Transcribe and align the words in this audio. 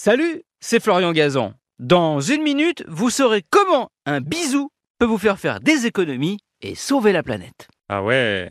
Salut, 0.00 0.42
c'est 0.60 0.80
Florian 0.80 1.10
Gazan. 1.10 1.54
Dans 1.80 2.20
une 2.20 2.44
minute, 2.44 2.84
vous 2.86 3.10
saurez 3.10 3.42
comment 3.50 3.88
un 4.06 4.20
bisou 4.20 4.70
peut 5.00 5.06
vous 5.06 5.18
faire 5.18 5.40
faire 5.40 5.58
des 5.58 5.86
économies 5.86 6.38
et 6.62 6.76
sauver 6.76 7.10
la 7.10 7.24
planète. 7.24 7.66
Ah 7.88 8.04
ouais 8.04 8.48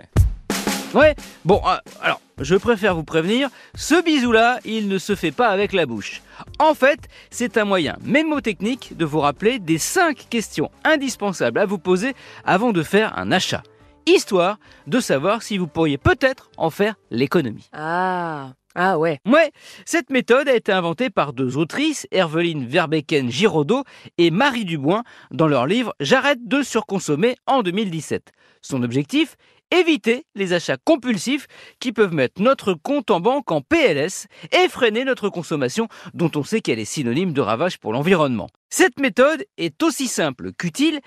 Ouais, 0.93 1.15
bon, 1.45 1.61
euh, 1.65 1.77
alors, 2.01 2.19
je 2.41 2.55
préfère 2.55 2.95
vous 2.95 3.05
prévenir, 3.05 3.47
ce 3.75 4.03
bisou-là, 4.03 4.59
il 4.65 4.89
ne 4.89 4.97
se 4.97 5.15
fait 5.15 5.31
pas 5.31 5.47
avec 5.47 5.71
la 5.71 5.85
bouche. 5.85 6.21
En 6.59 6.73
fait, 6.73 7.07
c'est 7.29 7.55
un 7.55 7.63
moyen 7.63 7.95
mémotechnique 8.03 8.97
de 8.97 9.05
vous 9.05 9.21
rappeler 9.21 9.59
des 9.59 9.77
5 9.77 10.27
questions 10.29 10.69
indispensables 10.83 11.59
à 11.59 11.65
vous 11.65 11.79
poser 11.79 12.13
avant 12.43 12.73
de 12.73 12.83
faire 12.83 13.17
un 13.17 13.31
achat. 13.31 13.63
Histoire 14.05 14.59
de 14.85 14.99
savoir 14.99 15.43
si 15.43 15.57
vous 15.57 15.67
pourriez 15.67 15.97
peut-être 15.97 16.51
en 16.57 16.71
faire 16.71 16.95
l'économie. 17.09 17.69
Ah, 17.71 18.51
ah 18.79 18.99
ouais. 18.99 19.17
Ouais, 19.25 19.51
cette 19.85 20.11
méthode 20.11 20.47
a 20.47 20.55
été 20.55 20.71
inventée 20.71 21.09
par 21.09 21.33
deux 21.33 21.57
autrices, 21.57 22.05
Herveline 22.11 22.63
Verbecken-Giraudot 22.67 23.83
et 24.19 24.29
Marie 24.29 24.65
Dubois, 24.65 25.01
dans 25.31 25.47
leur 25.47 25.65
livre 25.65 25.95
J'arrête 25.99 26.47
de 26.47 26.61
surconsommer 26.61 27.35
en 27.47 27.63
2017. 27.63 28.31
Son 28.61 28.83
objectif? 28.83 29.35
Éviter 29.71 30.25
les 30.35 30.53
achats 30.53 30.77
compulsifs 30.77 31.47
qui 31.79 31.91
peuvent 31.91 32.13
mettre 32.13 32.39
notre 32.39 32.75
compte 32.75 33.09
en 33.09 33.19
banque 33.19 33.51
en 33.51 33.61
PLS 33.61 34.27
et 34.51 34.69
freiner 34.69 35.05
notre 35.05 35.29
consommation 35.29 35.87
dont 36.13 36.31
on 36.35 36.43
sait 36.43 36.61
qu'elle 36.61 36.79
est 36.79 36.85
synonyme 36.85 37.33
de 37.33 37.41
ravage 37.41 37.79
pour 37.79 37.93
l'environnement. 37.93 38.47
Cette 38.69 38.99
méthode 38.99 39.43
est 39.57 39.81
aussi 39.81 40.07
simple 40.07 40.51
qu'utile, 40.53 40.99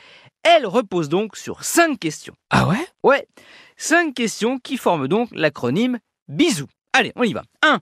elle 0.43 0.67
repose 0.67 1.09
donc 1.09 1.37
sur 1.37 1.63
cinq 1.63 2.01
questions. 2.01 2.35
Ah 2.51 2.67
ouais? 2.67 2.85
Ouais, 3.05 3.29
cinq 3.77 4.15
questions 4.15 4.59
qui 4.59 4.77
forment 4.77 5.07
donc 5.07 5.29
l'acronyme 5.33 6.01
BISOU. 6.27 6.67
Allez, 6.93 7.13
on 7.17 7.23
y 7.23 7.33
va. 7.33 7.45
1. 7.63 7.81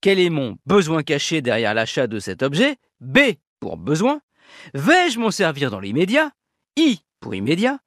Quel 0.00 0.18
est 0.18 0.30
mon 0.30 0.56
besoin 0.66 1.02
caché 1.02 1.42
derrière 1.42 1.74
l'achat 1.74 2.06
de 2.06 2.18
cet 2.18 2.42
objet? 2.42 2.76
B 3.00 3.18
pour 3.60 3.76
besoin. 3.76 4.20
Vais-je 4.74 5.18
m'en 5.18 5.30
servir 5.30 5.70
dans 5.70 5.80
l'immédiat? 5.80 6.30
I 6.76 7.00
pour 7.20 7.34
immédiat. 7.34 7.78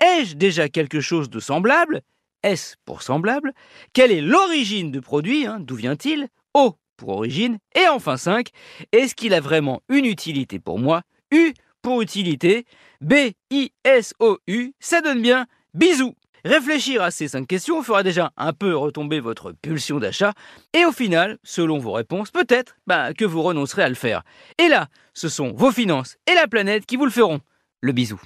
Ai-je 0.00 0.36
déjà 0.36 0.68
quelque 0.68 1.00
chose 1.00 1.30
de 1.30 1.40
semblable? 1.40 2.02
S 2.42 2.76
pour 2.84 3.02
semblable. 3.02 3.52
Quelle 3.92 4.12
est 4.12 4.20
l'origine 4.20 4.90
du 4.90 5.00
produit 5.00 5.46
hein, 5.46 5.58
D'où 5.60 5.76
vient-il? 5.76 6.28
O 6.52 6.76
pour 6.96 7.10
origine. 7.10 7.58
Et 7.74 7.88
enfin 7.88 8.16
5. 8.16 8.48
Est-ce 8.92 9.14
qu'il 9.14 9.34
a 9.34 9.40
vraiment 9.40 9.82
une 9.88 10.04
utilité 10.04 10.58
pour 10.58 10.78
moi? 10.78 11.02
U 11.32 11.54
pour 11.82 12.02
utilité. 12.02 12.66
B-I-S-O-U. 13.00 14.72
Ça 14.78 15.00
donne 15.00 15.22
bien 15.22 15.46
bisous. 15.72 16.14
Réfléchir 16.44 17.02
à 17.02 17.10
ces 17.10 17.28
cinq 17.28 17.46
questions 17.46 17.82
fera 17.82 18.02
déjà 18.02 18.30
un 18.36 18.52
peu 18.52 18.76
retomber 18.76 19.18
votre 19.18 19.52
pulsion 19.52 19.98
d'achat 19.98 20.34
et 20.74 20.84
au 20.84 20.92
final, 20.92 21.38
selon 21.42 21.78
vos 21.78 21.92
réponses, 21.92 22.30
peut-être 22.30 22.76
bah, 22.86 23.14
que 23.14 23.24
vous 23.24 23.40
renoncerez 23.40 23.82
à 23.82 23.88
le 23.88 23.94
faire. 23.94 24.22
Et 24.58 24.68
là, 24.68 24.88
ce 25.14 25.30
sont 25.30 25.52
vos 25.52 25.72
finances 25.72 26.16
et 26.30 26.34
la 26.34 26.46
planète 26.46 26.84
qui 26.84 26.96
vous 26.96 27.06
le 27.06 27.10
feront. 27.10 27.40
Le 27.80 27.92
bisou. 27.92 28.20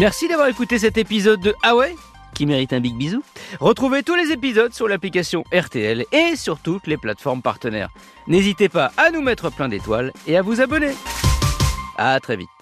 Merci 0.00 0.26
d'avoir 0.26 0.48
écouté 0.48 0.78
cet 0.78 0.98
épisode 0.98 1.40
de 1.40 1.54
Ah 1.62 1.74
qui 2.34 2.44
mérite 2.44 2.72
un 2.72 2.80
big 2.80 2.96
bisou. 2.96 3.22
Retrouvez 3.60 4.02
tous 4.02 4.14
les 4.14 4.32
épisodes 4.32 4.72
sur 4.72 4.86
l'application 4.86 5.44
RTL 5.52 6.04
et 6.12 6.36
sur 6.36 6.58
toutes 6.58 6.86
les 6.86 6.96
plateformes 6.96 7.42
partenaires. 7.42 7.90
N'hésitez 8.26 8.68
pas 8.68 8.92
à 8.96 9.10
nous 9.10 9.22
mettre 9.22 9.50
plein 9.50 9.68
d'étoiles 9.68 10.12
et 10.26 10.36
à 10.36 10.42
vous 10.42 10.60
abonner. 10.60 10.94
À 11.96 12.18
très 12.20 12.36
vite. 12.36 12.57